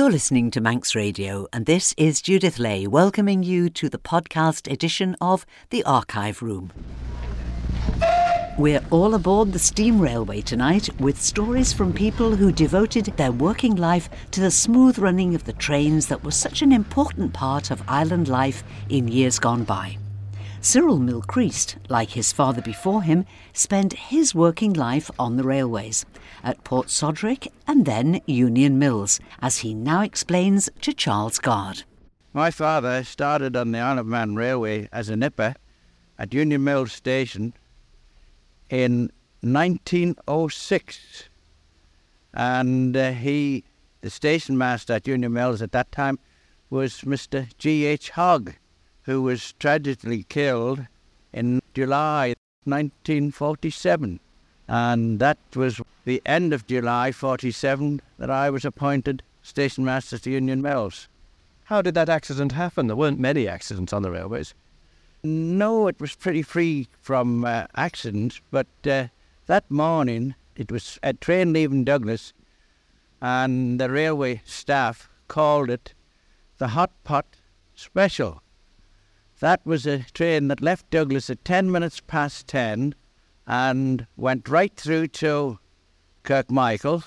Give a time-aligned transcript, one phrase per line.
[0.00, 4.72] You're listening to Manx Radio, and this is Judith Lay welcoming you to the podcast
[4.72, 6.72] edition of The Archive Room.
[8.56, 13.76] We're all aboard the steam railway tonight with stories from people who devoted their working
[13.76, 17.86] life to the smooth running of the trains that was such an important part of
[17.86, 19.98] island life in years gone by.
[20.62, 26.06] Cyril Mylchreest, like his father before him, spent his working life on the railways,
[26.42, 31.84] at Port Soderick and then Union Mills, as he now explains to Charles Guard.
[32.32, 35.54] My father started on the Isle of Man Railway as a nipper
[36.18, 37.54] at Union Mills Station
[38.68, 41.28] in 1906.
[42.32, 43.64] And uh, he,
[44.00, 46.18] the station master at Union Mills at that time,
[46.68, 47.48] was Mr.
[47.58, 48.10] G.H.
[48.10, 48.54] Hogg
[49.02, 50.86] who was tragically killed
[51.32, 54.20] in July 1947.
[54.70, 60.30] And that was the end of July 47 that I was appointed station master to
[60.30, 61.08] Union Mills.
[61.64, 62.86] How did that accident happen?
[62.86, 64.54] There weren't many accidents on the railways.
[65.24, 69.08] No, it was pretty free from uh, accidents, but uh,
[69.46, 72.32] that morning it was a train leaving Douglas,
[73.20, 75.94] and the railway staff called it
[76.58, 77.26] the Hot Pot
[77.74, 78.40] Special.
[79.40, 82.94] That was a train that left Douglas at 10 minutes past 10
[83.46, 85.58] and went right through to
[86.24, 87.04] Kirkmichael.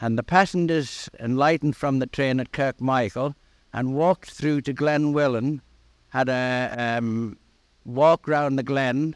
[0.00, 3.34] And the passengers enlightened from the train at Kirkmichael
[3.72, 5.60] and walked through to Glen Wyllin,
[6.08, 7.36] had a um,
[7.84, 9.14] walk round the glen,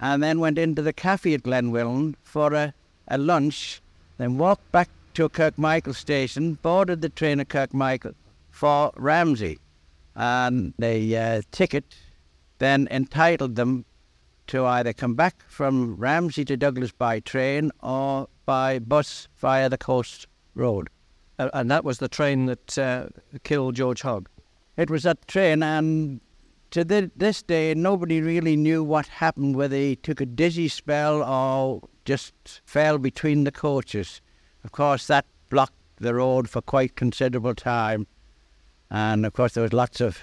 [0.00, 2.74] and then went into the cafe at Glen Wyllin for a,
[3.08, 3.80] a lunch,
[4.18, 8.14] then walked back to Kirkmichael station, boarded the train at Kirkmichael
[8.50, 9.58] for Ramsey
[10.16, 11.84] and the uh, ticket
[12.58, 13.84] then entitled them
[14.48, 19.78] to either come back from Ramsey to Douglas by train or by bus via the
[19.78, 20.88] coast road.
[21.38, 23.06] Uh, and that was the train that uh,
[23.44, 24.28] killed George Hogg?
[24.76, 26.20] It was that train, and
[26.70, 31.88] to this day, nobody really knew what happened, whether he took a dizzy spell or
[32.04, 32.34] just
[32.64, 34.20] fell between the coaches.
[34.64, 38.06] Of course, that blocked the road for quite considerable time.
[38.90, 40.18] And of course, there was lots of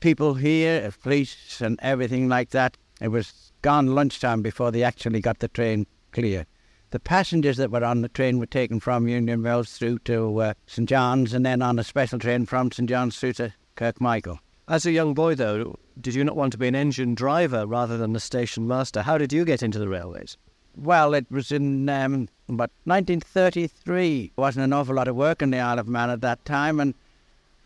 [0.00, 2.76] people here, of police and everything like that.
[3.00, 6.46] It was gone lunchtime before they actually got the train clear.
[6.90, 10.54] The passengers that were on the train were taken from Union Mills through to uh,
[10.66, 14.40] St John's and then on a special train from St John's through to Kirkmichael.
[14.66, 17.96] As a young boy, though, did you not want to be an engine driver rather
[17.96, 19.02] than a station master?
[19.02, 20.36] How did you get into the railways?
[20.76, 24.32] Well, it was in um, about 1933.
[24.34, 26.80] There wasn't an awful lot of work in the Isle of Man at that time,
[26.80, 26.94] and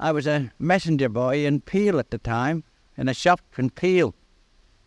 [0.00, 2.65] I was a messenger boy in Peel at the time,
[2.97, 4.15] in a shop in Peel,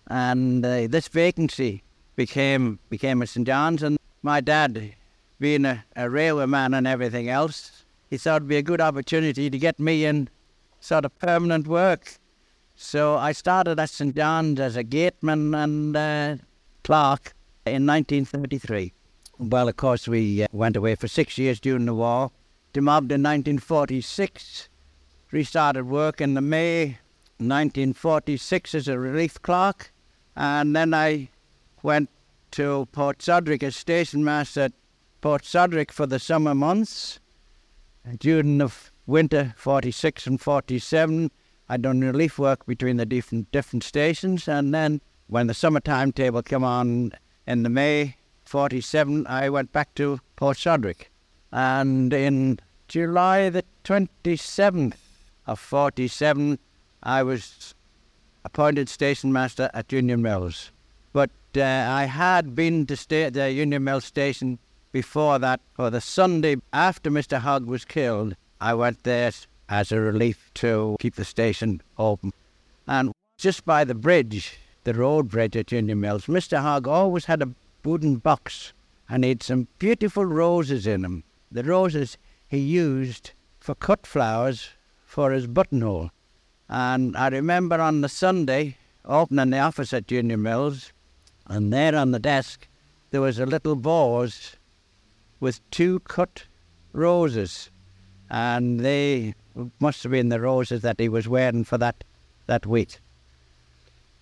[0.10, 1.84] and uh, this vacancy
[2.16, 3.84] became became at St John's.
[3.84, 4.94] And my dad,
[5.40, 9.50] being a, a railway man and everything else, he thought it'd be a good opportunity
[9.50, 10.30] to get me in
[10.80, 12.18] sort of permanent work.
[12.76, 16.36] So I started at St John's as a gateman and uh,
[16.84, 17.34] clerk
[17.66, 18.94] in 1933.
[19.40, 22.32] Well, of course, we uh, went away for six years during the war.
[22.74, 24.70] Demobbed in 1946
[25.32, 26.98] restarted work in the May
[27.40, 29.92] 1946 as a relief clerk,
[30.38, 31.30] and then I
[31.84, 32.10] went
[32.52, 34.74] to Port Soderick as station master at
[35.20, 37.20] Port Soderick for the summer months.
[38.20, 38.72] During the
[39.06, 41.30] winter 46 and 47,
[41.68, 46.42] I'd done relief work between the different different stations, and then when the summer timetable
[46.42, 47.12] came on
[47.46, 48.16] in the May
[48.46, 51.10] 47, I went back to Port Soderick.
[51.52, 54.96] And in July the 27th,
[55.48, 56.60] of 47,
[57.02, 57.74] I was
[58.48, 60.72] appointed station master at Union Mills.
[61.12, 64.58] But uh, I had been to stay at the Union Mills station
[64.94, 65.60] before that.
[65.74, 67.40] For the Sunday after Mr.
[67.40, 69.34] Hogg was killed, I went there
[69.68, 72.32] as a relief to keep the station open.
[72.88, 76.62] And just by the bridge, the road bridge at Union Mills, Mr.
[76.62, 77.54] Hogg always had a
[77.84, 78.72] wooden box
[79.10, 81.26] and he had some beautiful roses in them.
[81.52, 82.18] The roses
[82.48, 84.70] he used for cut flowers
[85.06, 86.12] for his buttonhole.
[86.70, 90.92] And I remember on the Sunday opening the office at Union Mills,
[91.48, 92.68] and there on the desk
[93.12, 94.58] there was a little vase
[95.40, 96.44] with two cut
[96.92, 97.70] roses,
[98.30, 99.34] and they
[99.80, 102.04] must have been the roses that he was wearing for that,
[102.48, 103.00] that week.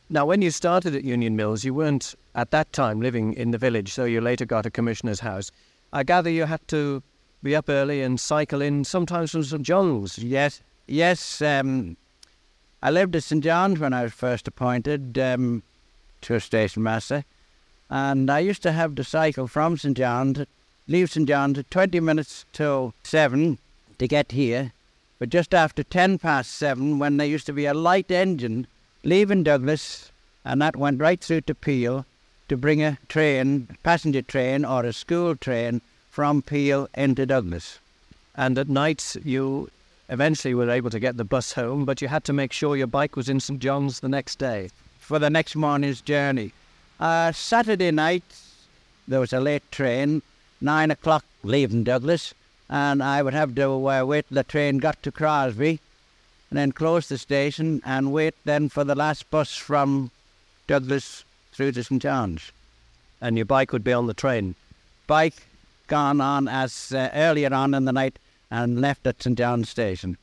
[0.07, 3.57] Now, when you started at Union Mills, you weren't at that time living in the
[3.57, 5.50] village, so you later got a commissioner's house.
[5.91, 7.01] I gather you had to
[7.41, 10.19] be up early and cycle in sometimes from St John's.
[10.19, 11.98] Yes, Yes, um,
[12.86, 15.64] I lived at St John's when I was first appointed um,
[16.22, 17.26] to a station master,
[17.90, 20.46] and I used to have to cycle from St John's,
[20.88, 23.58] leave St John's at 20 minutes till 7,
[23.98, 24.72] to get here.
[25.18, 28.68] But just after ten past seven, when there used to be a light engine
[29.04, 30.12] leaving Douglas,
[30.46, 32.06] and that went right through to Peel
[32.50, 37.80] to bring a train, passenger train or a school train from Peel into Douglas.
[38.36, 39.72] And at night, you
[40.10, 42.75] eventually we were able to get the bus home, but you had to make sure
[42.75, 44.69] your bike was in St John's the next day.
[45.00, 46.52] For the next morning's journey.
[47.00, 48.24] Uh, Saturday night,
[49.07, 50.22] there was a late train,
[50.62, 52.34] nine o'clock leaving Douglas,
[52.69, 55.80] and I would have to uh, wait till the train got to Crosby,
[56.50, 60.10] and then close the station and wait then for the last bus from
[60.68, 62.51] Douglas through to St John's.
[63.22, 64.56] And your bike would be on the train.
[65.08, 65.48] Bike
[65.88, 68.18] gone on as uh, earlier on in the night
[68.51, 70.18] and left at John's Station.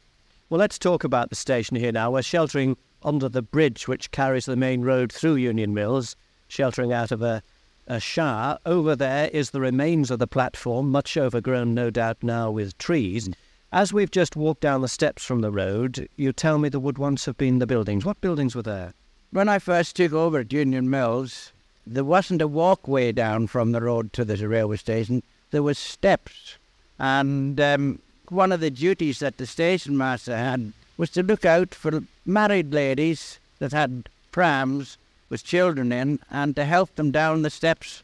[0.48, 2.10] Well, let's talk about the station here now.
[2.10, 6.14] We're sheltering under the bridge which carries the main road through Union Mills,
[6.48, 7.42] sheltering out of a,
[7.86, 8.58] a shower.
[8.66, 13.30] Over there is the remains of the platform, much overgrown, no doubt, now with trees.
[13.72, 16.98] As we've just walked down the steps from the road, you tell me there would
[16.98, 18.04] once have been the buildings.
[18.04, 18.92] What buildings were there?
[19.30, 21.52] When I first took over at Union Mills,
[21.86, 25.22] there wasn't a walkway down from the road to the railway station.
[25.50, 26.58] There was steps,
[26.98, 27.98] and um,
[28.32, 32.72] one of the duties that the station master had was to look out for married
[32.72, 34.96] ladies that had prams
[35.28, 38.02] with children in, and to help them down the steps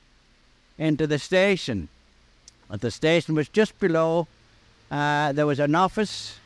[0.78, 1.88] into the station.
[2.68, 4.26] But the station was just below.
[4.90, 6.38] Uh, there was an office,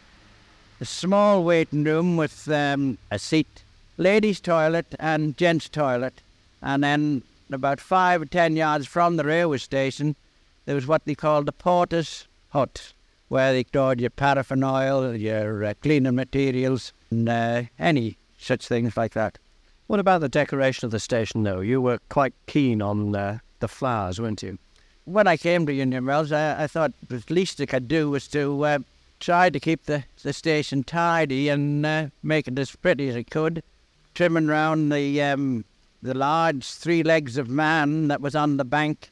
[0.80, 3.62] a small waiting room with um, a seat
[3.96, 6.20] ladies' toilet and gents' toilet.
[6.60, 10.16] And then about five or ten yards from the railway station,
[10.64, 12.92] there was what they called the porter's hut,
[13.32, 18.94] where they stored your paraffin oil, your uh, cleaning materials, and uh, any such things
[18.94, 19.38] like that.
[19.86, 21.60] What about the decoration of the station, though?
[21.60, 24.58] You were quite keen on uh, the flowers, weren't you?
[25.06, 28.28] When I came to Union Mills, I, I thought the least I could do was
[28.28, 28.78] to uh,
[29.18, 33.22] try to keep the, the station tidy and uh, make it as pretty as I
[33.22, 33.62] could
[34.14, 35.64] trimming round the um,
[36.02, 39.10] the large three legs of man that was on the bank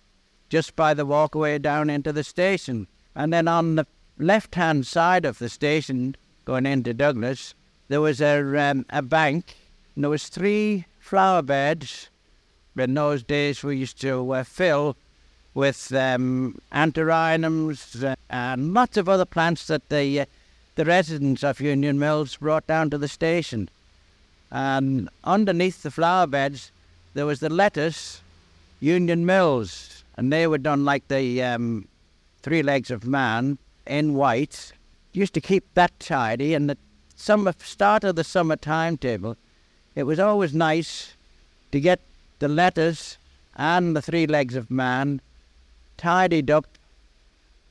[0.50, 2.86] just by the walkway down into the station.
[3.14, 3.86] And then on the
[4.20, 7.54] left hand side of the station, going into Douglas,
[7.88, 9.56] there was a, um, a bank,
[9.94, 12.08] and there was three flower beds.
[12.76, 14.96] In those days, we used to uh, fill
[15.54, 20.24] with um, anthuriums uh, and lots of other plants that the, uh,
[20.76, 23.68] the residents of Union Mills brought down to the station.
[24.50, 26.70] And underneath the flower beds,
[27.14, 28.22] there was the lettuce
[28.80, 31.88] Union Mills, and they were done like the um,
[32.42, 34.72] three legs of man in white.
[35.12, 36.78] Used to keep that tidy, and the
[37.16, 39.36] summer start of the summer timetable,
[39.94, 41.16] it was always nice
[41.72, 42.00] to get
[42.38, 43.18] the lettuce
[43.56, 45.20] and the three legs of man
[45.96, 46.66] tidied up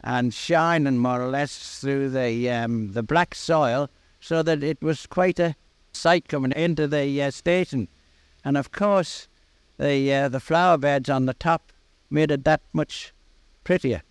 [0.03, 3.89] and shining more or less through the um, the black soil,
[4.19, 5.55] so that it was quite a
[5.93, 7.87] sight coming into the uh, station.
[8.43, 9.27] And of course,
[9.77, 11.71] the, uh, the flower beds on the top
[12.09, 13.13] made it that much
[13.63, 14.01] prettier.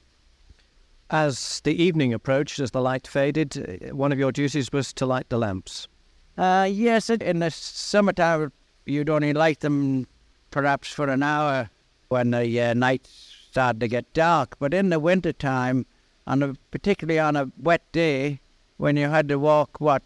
[1.11, 5.07] As the evening approached, as the light faded, uh, one of your duties was to
[5.07, 5.89] light the lamps.
[6.37, 8.53] Uh, yes, in the summertime,
[8.85, 10.07] you'd only light them
[10.51, 11.71] perhaps for an hour
[12.09, 14.57] when the uh, night started to get dark.
[14.59, 15.87] But in the winter time,
[16.27, 18.41] on a, particularly on a wet day,
[18.77, 20.03] when you had to walk, what,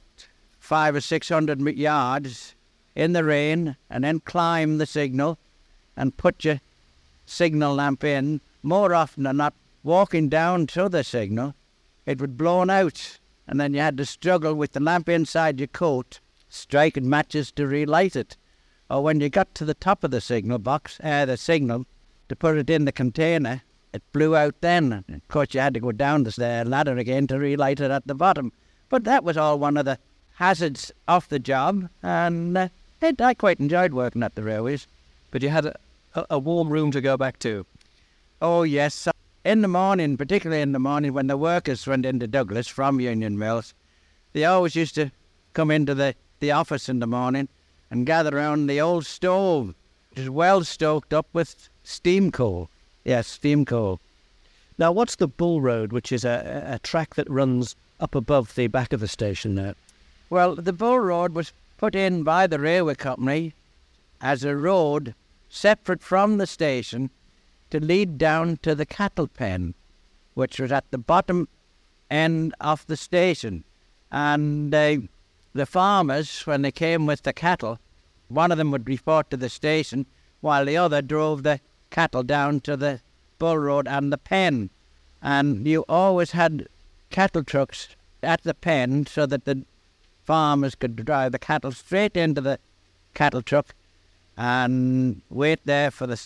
[0.60, 2.54] five or six hundred yards
[2.94, 5.36] in the rain and then climb the signal
[5.96, 6.60] and put your
[7.26, 11.54] signal lamp in, more often than not, walking down to the signal,
[12.06, 15.68] it would blown out, and then you had to struggle with the lamp inside your
[15.68, 18.36] coat, striking matches to relight it.
[18.90, 21.86] Or when you got to the top of the signal box, uh, the signal,
[22.28, 23.62] to put it in the container,
[23.92, 25.04] it blew out then.
[25.12, 28.14] Of course, you had to go down the ladder again to relight it at the
[28.14, 28.52] bottom.
[28.88, 29.98] But that was all one of the
[30.34, 32.68] hazards off the job, and uh,
[33.00, 34.86] it, I quite enjoyed working at the railways.
[35.30, 35.76] But you had a,
[36.30, 37.66] a warm room to go back to.
[38.40, 39.08] Oh yes,
[39.44, 43.38] in the morning, particularly in the morning when the workers went into Douglas from Union
[43.38, 43.74] Mills,
[44.32, 45.10] they always used to
[45.52, 47.48] come into the, the office in the morning
[47.90, 49.74] and gather around the old stove,
[50.10, 52.70] which is well stoked up with steam coal.
[53.04, 54.00] Yes, steam coal.
[54.78, 58.68] Now, what's the Bull Road, which is a, a track that runs up above the
[58.68, 59.74] back of the station there?
[60.30, 63.54] Well, the Bull Road was put in by the railway company
[64.20, 65.14] as a road
[65.50, 67.10] separate from the station
[67.72, 69.74] to lead down to the cattle pen,
[70.34, 71.48] which was at the bottom
[72.10, 73.64] end of the station.
[74.10, 74.98] And uh,
[75.54, 77.78] the farmers, when they came with the cattle,
[78.28, 80.04] one of them would report to the station
[80.42, 83.00] while the other drove the cattle down to the
[83.38, 84.68] Bull Road and the pen.
[85.22, 86.68] And you always had
[87.08, 89.64] cattle trucks at the pen so that the
[90.24, 92.58] farmers could drive the cattle straight into the
[93.14, 93.74] cattle truck
[94.36, 96.20] and wait there for the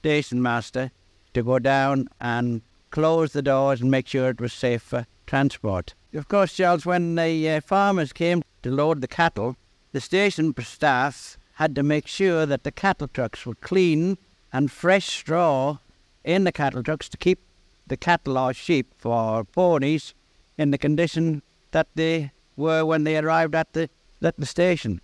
[0.00, 0.90] station master
[1.34, 5.94] to go down and close the doors and make sure it was safe for transport.
[6.14, 9.56] Of course, Charles, when the uh, farmers came to load the cattle,
[9.92, 14.16] the station staff had to make sure that the cattle trucks were clean
[14.52, 15.78] and fresh straw
[16.24, 17.38] in the cattle trucks to keep
[17.86, 20.14] the cattle or sheep or ponies
[20.56, 21.42] in the condition
[21.72, 23.90] that they were when they arrived at the,
[24.22, 25.00] at the station.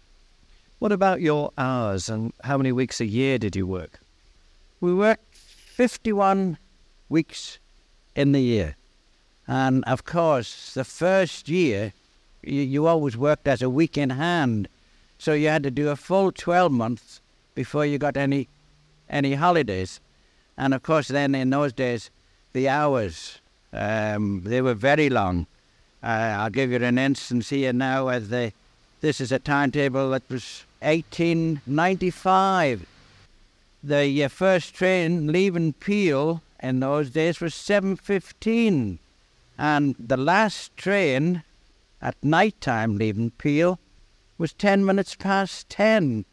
[0.79, 4.01] What about your hours and how many weeks a year did you work?
[4.81, 6.59] We worked 51
[7.09, 7.59] weeks
[8.15, 8.77] in the year.
[9.49, 11.95] And of course, the first year,
[12.43, 14.69] you, you always worked as a week in hand.
[15.19, 17.21] So you had to do a full 12 months
[17.55, 18.49] before you got any
[19.09, 20.01] any holidays.
[20.57, 22.11] And of course, then in those days,
[22.53, 23.41] the hours,
[23.73, 25.47] um, they were very long.
[26.03, 28.53] Uh, I'll give you an instance here now as the,
[29.01, 32.87] this is a timetable that was 1895.
[33.87, 38.99] The uh, first train leaving Peel in those days was 7.15
[39.57, 41.45] and the last train
[42.03, 43.79] at night time leaving Peel
[44.39, 46.25] was 10 minutes past 10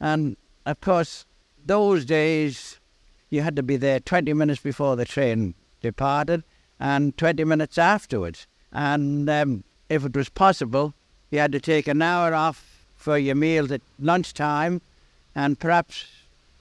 [0.00, 1.26] and of course
[1.62, 2.80] those days
[3.28, 5.52] you had to be there 20 minutes before the train
[5.82, 6.42] departed
[6.80, 8.46] and 20 minutes afterwards.
[8.72, 10.94] And um, if it was possible
[11.30, 14.80] you had to take an hour off for your meals at lunchtime
[15.34, 16.06] and perhaps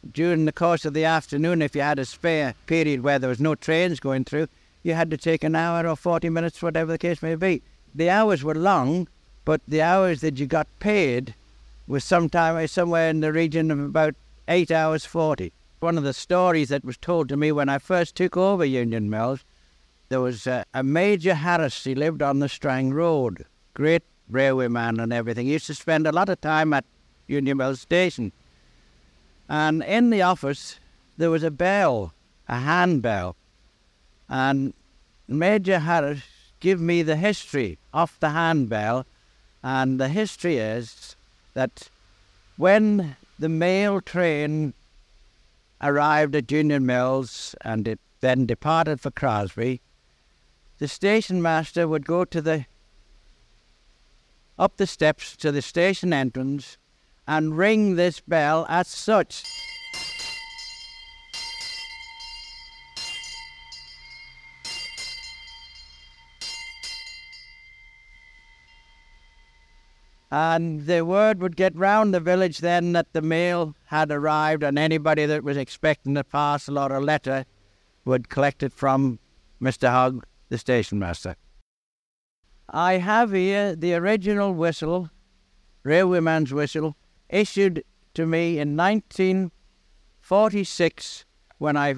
[0.10, 3.39] during the course of the afternoon, if you had a spare period where there was
[3.39, 4.48] no trains going through,
[4.84, 7.62] you had to take an hour or 40 minutes, whatever the case may be.
[7.93, 9.08] The hours were long,
[9.46, 11.36] but the hours that you got paid
[11.88, 14.15] was sometimes somewhere in the region of about
[14.48, 15.51] 8 hours 40.
[15.79, 19.10] One of the stories that was told to me when I first took over Union
[19.10, 19.43] Mills,
[20.10, 25.00] there was a, a Major Harris, he lived on the Strang Road, great railway man
[25.00, 25.48] and everything.
[25.48, 26.86] He used to spend a lot of time at
[27.27, 28.31] Union Mills Station.
[29.51, 30.79] And in the office,
[31.17, 32.13] there was a bell,
[32.48, 33.36] a handbell.
[34.29, 34.74] And
[35.27, 36.22] Major Harris
[36.62, 39.05] gave me the history of the handbell.
[39.62, 41.17] And the history is
[41.53, 41.89] that
[42.55, 44.74] when the mail train
[45.81, 49.81] arrived at Union Mills and it then departed for Crosby,
[50.77, 52.67] the station master would go to the
[54.58, 56.77] up the steps to the station entrance
[57.27, 59.43] and ring this bell as such.
[70.33, 74.79] And the word would get round the village then that the mail had arrived, and
[74.79, 77.45] anybody that was expecting a parcel or a letter
[78.05, 79.19] would collect it from
[79.61, 79.89] Mr.
[79.89, 81.35] Hogg, the station master.
[82.69, 85.09] I have here the original whistle,
[85.85, 86.95] railwayman's whistle,
[87.31, 87.83] issued
[88.13, 91.25] to me in 1946
[91.57, 91.95] when I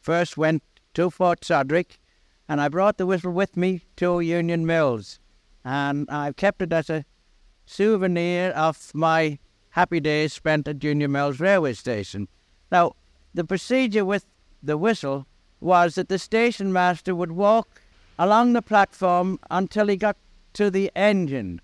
[0.00, 0.62] first went
[0.94, 1.98] to Port Soderick,
[2.48, 5.18] and I brought the whistle with me to Union Mills,
[5.64, 7.04] and I've kept it as a
[7.66, 9.38] souvenir of my
[9.70, 12.28] happy days spent at Union Mills railway station.
[12.70, 12.96] Now,
[13.32, 14.26] the procedure with
[14.62, 15.26] the whistle
[15.60, 17.80] was that the station master would walk
[18.18, 20.16] along the platform until he got
[20.52, 21.60] to the engine,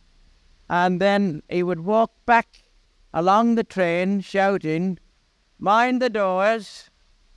[0.68, 2.62] and then he would walk back
[3.12, 4.98] along the train shouting,
[5.58, 6.88] Mind the doors.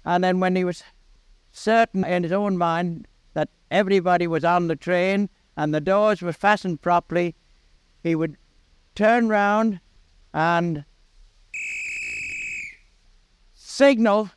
[0.05, 0.83] And then when he was
[1.51, 6.33] certain in his own mind that everybody was on the train and the doors were
[6.33, 7.35] fastened properly,
[8.01, 8.37] he would
[8.95, 9.79] turn round
[10.33, 10.85] and
[13.53, 14.31] signal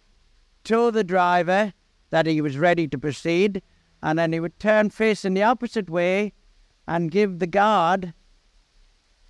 [0.65, 1.73] to the driver
[2.11, 3.63] that he was ready to proceed,
[4.03, 6.33] and then he would turn facing the opposite way
[6.87, 8.15] and give the guard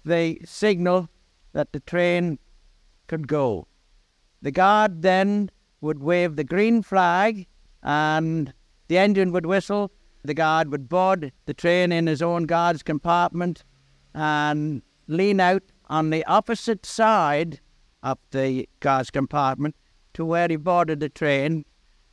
[0.05, 1.09] the signal
[1.57, 2.39] that the train
[3.07, 3.67] could go.
[4.43, 7.47] The guard then would wave the green flag
[7.83, 8.53] and
[8.89, 9.91] the engine would whistle.
[10.23, 13.65] The guard would board the train in his own guard's compartment
[14.15, 17.59] and lean out on the opposite side
[18.03, 19.77] of the guard's compartment
[20.13, 21.65] to where he boarded the train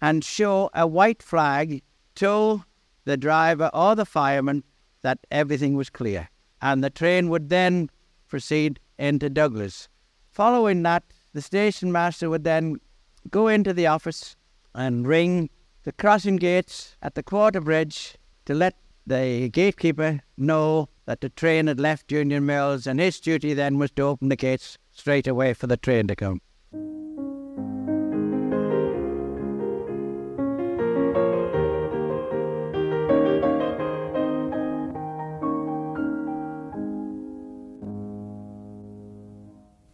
[0.02, 1.84] and show a white flag
[2.16, 2.64] to
[3.04, 4.64] the driver or the fireman
[5.02, 6.30] that everything was clear.
[6.62, 7.90] And the train would then
[8.30, 9.90] proceed into Douglas.
[10.32, 12.78] Following that, the station master would then
[13.30, 14.36] go into the office
[14.74, 15.50] and ring
[15.84, 21.68] the crossing gates at the quarter bridge to let the gatekeeper know that the train
[21.68, 25.54] had left Union Mills, and his duty then was to open the gates straight away
[25.54, 26.42] for the train to come.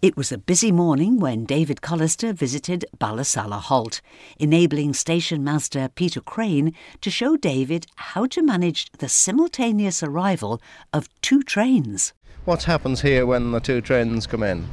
[0.02, 4.00] It was a busy morning when David Callister visited Ballasalla Halt,
[4.40, 10.62] enabling station master Peter Craine to show David how to manage the simultaneous arrival
[10.94, 12.14] of two trains.
[12.46, 14.70] What happens here when the two trains come in?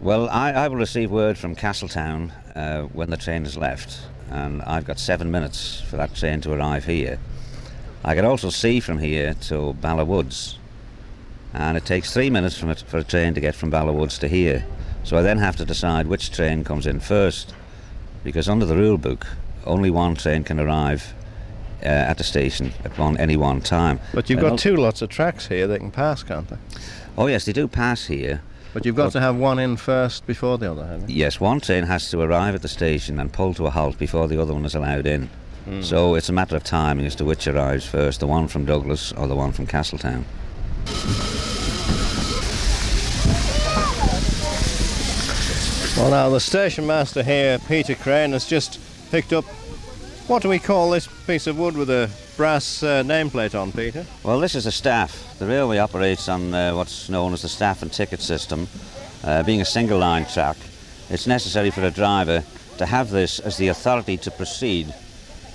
[0.00, 4.00] Well, I, I will receive word from Castletown uh, when the train has left,
[4.30, 7.20] and I've got seven minutes for that train to arrive here.
[8.04, 10.58] I can also see from here to Ballawoods,
[11.54, 14.28] and it takes three minutes from it for a train to get from Ballawoods to
[14.28, 14.66] here.
[15.04, 17.54] So I then have to decide which train comes in first,
[18.22, 19.26] because under the rule book,
[19.64, 21.14] only one train can arrive
[21.82, 24.00] uh, at the station at one any one time.
[24.12, 26.56] But you've And got two lots of tracks here they can pass, can't they?
[27.16, 28.42] Oh yes, they do pass here.
[28.72, 31.16] But you've got to have one in first before the other, haven't you?
[31.16, 34.26] Yes, one train has to arrive at the station and pull to a halt before
[34.26, 35.30] the other one is allowed in.
[35.80, 39.12] So it's a matter of timing as to which arrives first, the one from Douglas
[39.12, 40.26] or the one from Castletown.
[45.96, 48.80] Well, now the station master here, Peter Craine, has just
[49.12, 49.44] picked up.
[50.26, 54.04] What do we call this piece of wood with a brass uh, nameplate on, Peter?
[54.24, 55.38] Well, this is a staff.
[55.38, 58.66] The railway operates on uh, what's known as the staff and ticket system.
[59.22, 60.56] Uh, being a single line track,
[61.10, 62.42] it's necessary for a driver
[62.78, 64.92] to have this as the authority to proceed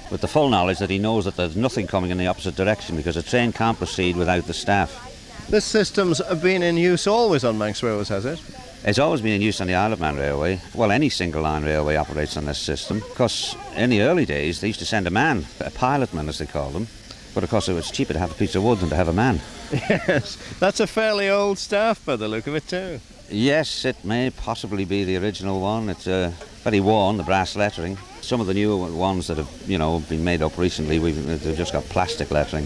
[0.09, 2.95] with the full knowledge that he knows that there's nothing coming in the opposite direction
[2.95, 5.05] because a train can't proceed without the staff.
[5.49, 8.41] This system's been in use always on Manx Railways, has it?
[8.85, 10.61] It's always been in use on the Isle of Man Railway.
[10.73, 14.67] Well, any single line railway operates on this system because in the early days they
[14.67, 16.87] used to send a man, a pilotman as they call them.
[17.35, 19.09] But of course it was cheaper to have a piece of wood than to have
[19.09, 19.41] a man.
[19.71, 20.37] Yes.
[20.59, 23.01] That's a fairly old staff by the look of it, too.
[23.29, 25.89] Yes, it may possibly be the original one.
[25.89, 26.31] It's uh,
[26.63, 27.97] very worn, the brass lettering.
[28.21, 31.57] Some of the newer ones that have, you know, been made up recently, we've, they've
[31.57, 32.65] just got plastic lettering.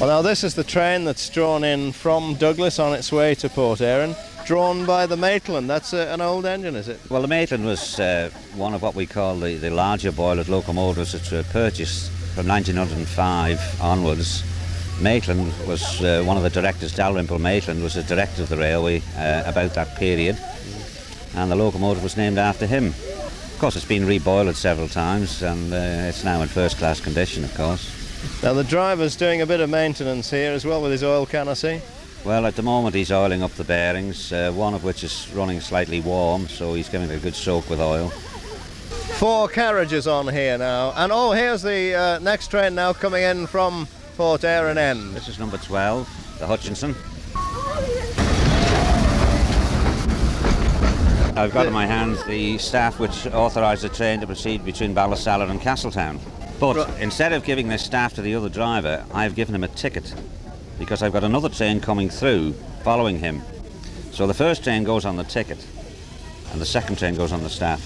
[0.00, 3.48] Well, now this is the train that's drawn in from Douglas on its way to
[3.48, 5.68] Port Erin, drawn by the Maitland.
[5.68, 7.00] That's uh, an old engine, is it?
[7.08, 11.14] Well, the Maitland was uh, one of what we call the, the larger boiler locomotives
[11.14, 14.42] which were purchased from 1905 onwards.
[15.00, 19.02] Maitland was uh, one of the directors, Dalrymple Maitland was the director of the railway
[19.16, 20.38] uh, about that period,
[21.34, 22.88] and the locomotive was named after him.
[22.88, 27.44] Of course, it's been reboiled several times, and uh, it's now in first class condition,
[27.44, 28.02] of course.
[28.42, 31.48] Now the driver's doing a bit of maintenance here as well with his oil can,
[31.48, 31.80] I see.
[32.24, 35.60] Well, at the moment he's oiling up the bearings, uh, one of which is running
[35.60, 38.10] slightly warm, so he's giving it a good soak with oil.
[39.18, 43.48] Four carriages on here now, and oh, here's the uh, next train now coming in
[43.48, 45.14] from Port Erin End.
[45.14, 46.94] This is number 12, the Hutchinson.
[51.36, 55.50] I've got in my hands the staff which authorised the train to proceed between Ballasalla
[55.50, 56.20] and Castletown.
[56.60, 57.00] But Right.
[57.00, 60.14] instead of giving this staff to the other driver, I've given him a ticket
[60.82, 63.40] because I've got another train coming through following him.
[64.10, 65.64] So the first train goes on the ticket
[66.50, 67.80] and the second train goes on the staff.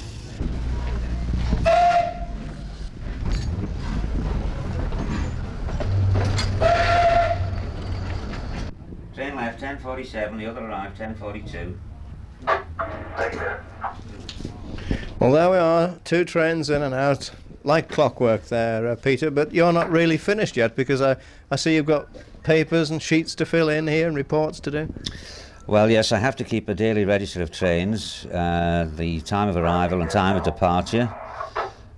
[9.15, 11.79] Train left 1047, the other arrived 1042.
[15.19, 17.31] Well, there we are, two trains in and out,
[17.63, 19.31] like clockwork there, uh, Peter.
[19.31, 21.17] But you're not really finished yet because I,
[21.51, 22.09] I see you've got
[22.47, 24.89] papers and sheets to fill in here and reports to do.
[25.67, 29.57] Well, yes, I have to keep a daily register of trains, uh, the time of
[29.57, 31.13] arrival and time of departure,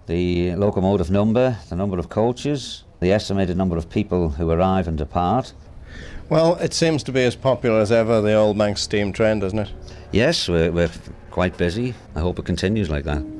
[0.07, 4.97] the locomotive number, the number of coaches, the estimated number of people who arrive and
[4.97, 5.53] depart.
[6.31, 9.59] Well, it seems to be as popular as ever, the old Manx steam train, doesn't
[9.59, 9.73] it?
[10.13, 10.91] Yes, we're, we're
[11.31, 11.95] quite busy.
[12.17, 13.38] I hope it continues like that.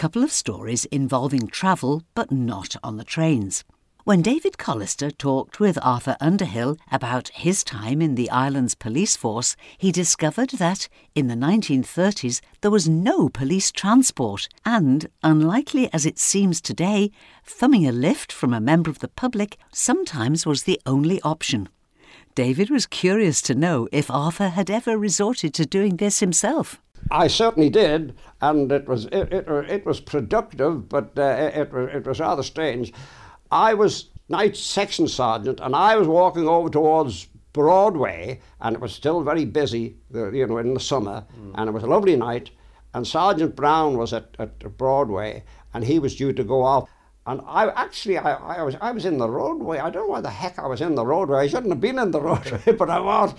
[0.00, 3.64] Couple of stories involving travel but not on the trains.
[4.04, 9.56] When David Callister talked with Arthur Underhill about his time in the island's police force,
[9.76, 16.18] he discovered that in the 1930s there was no police transport, and, unlikely as it
[16.18, 17.10] seems today,
[17.44, 21.68] thumbing a lift from a member of the public sometimes was the only option.
[22.34, 26.80] David was curious to know if Arthur had ever resorted to doing this himself.
[27.10, 31.96] I certainly did, and it was it, it, it was productive, but uh, it, it
[31.96, 32.92] it was rather strange.
[33.50, 38.92] I was night section sergeant, and I was walking over towards Broadway, and it was
[38.92, 41.24] still very busy, you know, in the summer,
[41.56, 42.50] and it was a lovely night.
[42.94, 45.44] And Sergeant Brown was at, at Broadway,
[45.74, 46.88] and he was due to go off.
[47.26, 49.78] And I actually, I, I was I was in the roadway.
[49.78, 51.40] I don't know why the heck I was in the roadway.
[51.40, 53.34] I shouldn't have been in the roadway, but I was.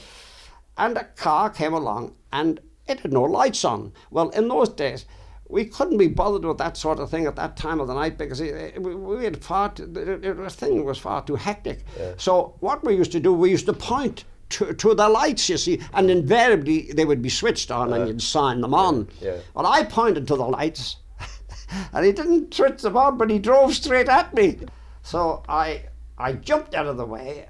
[0.77, 2.59] And a car came along, and
[2.91, 3.93] it had no lights on.
[4.11, 5.05] Well, in those days,
[5.49, 8.17] we couldn't be bothered with that sort of thing at that time of the night
[8.17, 11.83] because it, it, we had far too, the thing was far too hectic.
[11.99, 12.13] Yeah.
[12.17, 15.57] So what we used to do, we used to point to, to the lights, you
[15.57, 19.09] see, and invariably they would be switched on uh, and you'd sign them on.
[19.19, 19.39] Yeah, yeah.
[19.53, 20.97] Well, I pointed to the lights,
[21.93, 24.59] and he didn't switch them on, but he drove straight at me.
[25.03, 25.83] So I
[26.17, 27.47] I jumped out of the way,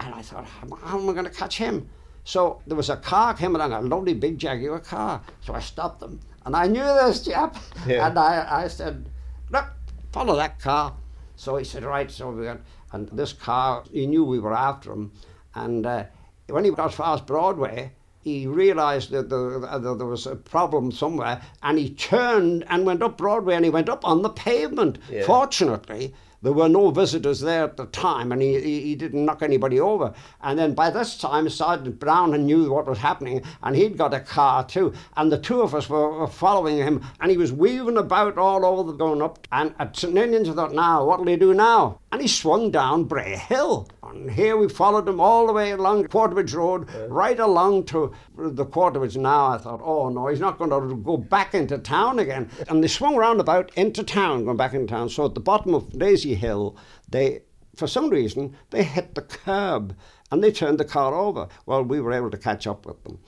[0.00, 1.88] and I thought, how, how am I going to catch him?
[2.26, 5.22] So there was a car came along, a lovely big Jaguar car.
[5.42, 8.08] So I stopped them, and I knew this chap, yeah.
[8.08, 9.08] and I, I said,
[9.50, 9.66] look,
[10.12, 10.96] follow that car.
[11.36, 12.10] So he said, right.
[12.10, 15.12] So we went, and this car, he knew we were after him,
[15.54, 16.04] and uh,
[16.48, 19.60] when he got as far as Broadway, he realized that there,
[19.94, 23.88] there was a problem somewhere and he turned and went up Broadway and he went
[23.88, 24.98] up on the pavement.
[25.08, 25.22] Yeah.
[25.22, 29.42] Fortunately, there were no visitors there at the time, and he, he, he, didn't knock
[29.42, 30.12] anybody over.
[30.42, 34.20] And then by this time, Sergeant Brown knew what was happening, and he'd got a
[34.20, 34.92] car too.
[35.16, 38.64] And the two of us were, were following him, and he was weaving about all
[38.64, 39.46] over the going up.
[39.52, 42.00] And at St Ninians, I thought, now, what'll he do now?
[42.12, 43.88] And he swung down Bray Hill.
[44.10, 47.06] And here we followed him all the way along Quarterbridge Road, yeah.
[47.08, 49.16] right along to the Quarterbridge.
[49.16, 52.50] Now I thought, oh no, he's not going to go back into town again.
[52.68, 55.08] And they swung round about into town, going back into town.
[55.08, 56.76] So at the bottom of Daisy Hill,
[57.08, 57.42] they,
[57.74, 59.96] for some reason, they hit the curb
[60.30, 61.48] and they turned the car over.
[61.66, 63.18] Well, we were able to catch up with them.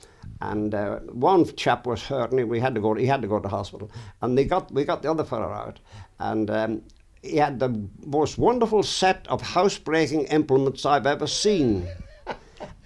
[0.41, 2.95] And uh, one chap was hurt, and we had to go.
[2.95, 3.91] He had to go to hospital,
[4.23, 5.81] and they got we got the other fellow out.
[6.21, 6.83] And um,
[7.23, 11.89] he had the most wonderful set of housebreaking implements I've ever seen.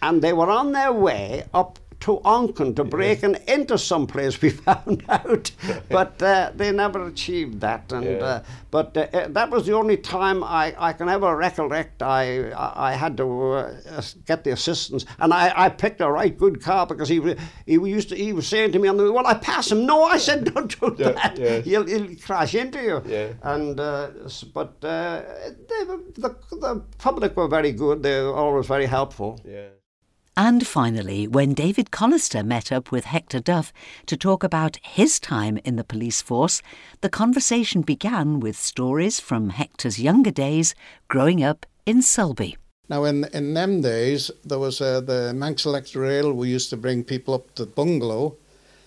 [0.02, 4.50] and they were on their way up to Onchan to breaking into some place we
[4.66, 5.52] found out,
[5.88, 7.92] but uh, they never achieved that.
[7.92, 8.24] And yeah.
[8.24, 12.52] uh, but uh, uh, that was the only time I, I can ever recollect I
[12.90, 16.86] I had to uh, get the assistance, and I, I picked a right good car
[16.86, 17.20] because he
[17.66, 19.86] he used to he was saying to me on the way, well I pass him.
[19.86, 21.38] No, I said don't do yeah, that.
[21.38, 21.64] Yes.
[21.72, 23.02] He'll, he'll crash into you.
[23.06, 23.32] Yeah.
[23.42, 24.10] And uh,
[24.52, 25.22] but they,
[26.24, 28.02] the the public were very good.
[28.02, 29.40] They were always very helpful.
[29.44, 29.68] Yeah.
[30.36, 33.70] And finally, when David Callister met up with Hector Duff
[34.06, 36.62] to talk about his time in the police force,
[37.02, 40.74] the conversation began with stories from Hector's younger days
[41.08, 42.56] growing up in Sulby.
[42.88, 46.32] Now, in in them days, there was uh, the Manx Electric Rail.
[46.32, 48.36] We used to bring people up to the bungalow,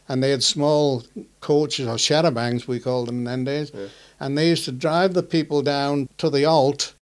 [0.09, 1.03] and they had small
[1.41, 3.87] coaches or charabancs, we called them in them days, yeah.
[4.19, 6.94] and they used to drive the people down to the alt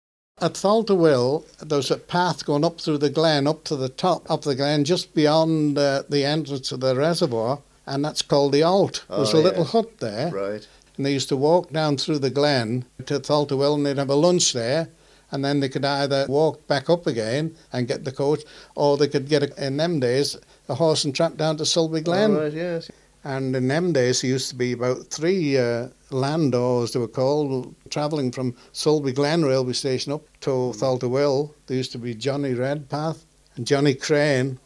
[0.42, 4.44] at Tholt-y-Will, there's a path going up through the glen, up to the top of
[4.44, 9.06] the glen, just beyond uh, the entrance to the reservoir, and that's called the Alt.
[9.10, 9.44] Oh, there's a yeah.
[9.44, 10.32] little hut there.
[10.32, 10.68] Right.
[10.98, 14.16] And they used to walk down through the glen to Tholt-y-Will, and they'd have a
[14.16, 14.90] lunch there,
[15.32, 18.42] and then they could either walk back up again and get the coach,
[18.76, 22.04] or they could get, a, in them days, a horse and trap down to Sulby
[22.04, 22.32] Glen.
[22.32, 22.92] Oh, right, yes.
[23.24, 27.76] And in them days, there used to be about three uh, landaus, they were called,
[27.90, 31.54] travelling from Sulby Glen railway station up to Tholt-y-Will.
[31.68, 34.60] There used to be Johnny Redpath and Johnny Crane.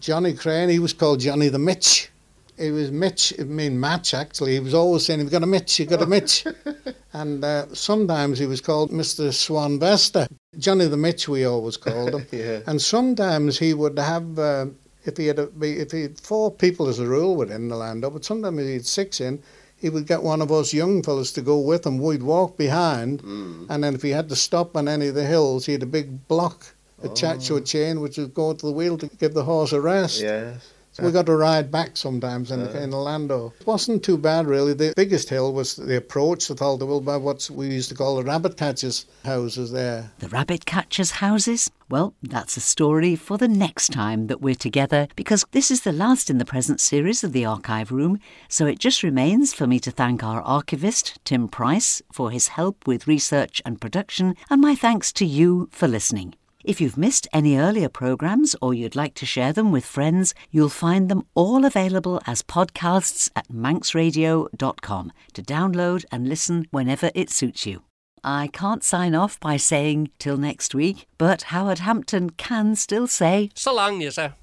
[0.00, 2.10] Johnny Crane, he was called Johnny the Mitch.
[2.58, 4.52] He was Mitch, I mean Match actually.
[4.52, 6.44] He was always saying, You've got a Mitch, you've got a Mitch.
[7.14, 9.32] and uh, sometimes he was called Mr.
[9.32, 10.28] Swan Vesta.
[10.58, 12.26] Johnny the Mitch, we always called him.
[12.32, 12.60] yeah.
[12.66, 14.38] And sometimes he would have.
[14.38, 14.66] Uh,
[15.04, 18.02] if he had a, if he had four people as a rule within the land
[18.02, 19.42] but sometimes if he had six in,
[19.76, 21.98] he would get one of us young fellas to go with him.
[21.98, 23.66] We'd walk behind, mm.
[23.68, 25.86] and then if he had to stop on any of the hills, he had a
[25.86, 27.56] big block attached oh.
[27.56, 30.20] to a chain which would go to the wheel to give the horse a rest.
[30.20, 30.72] Yes.
[30.92, 33.50] So we got to ride back sometimes in, uh, in the landau.
[33.58, 34.74] It wasn't too bad really.
[34.74, 38.24] The biggest hill was the approach to Tholt-y-Will by what we used to call the
[38.24, 40.10] rabbit catchers houses there.
[40.18, 41.70] The rabbit catchers houses?
[41.88, 45.92] Well, that's a story for the next time that we're together because this is the
[45.92, 49.80] last in the present series of the Archive Room, so it just remains for me
[49.80, 54.74] to thank our archivist, Tim Price, for his help with research and production, and my
[54.74, 56.34] thanks to you for listening.
[56.64, 60.68] If you've missed any earlier programmes or you'd like to share them with friends, you'll
[60.68, 67.66] find them all available as podcasts at manxradio.com to download and listen whenever it suits
[67.66, 67.82] you.
[68.22, 73.50] I can't sign off by saying till next week, but Howard Hampton can still say
[73.54, 74.34] So long, you sir.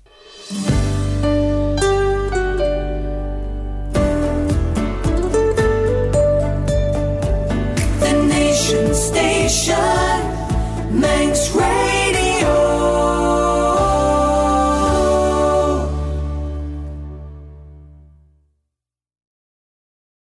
[8.02, 10.09] The Nation Station.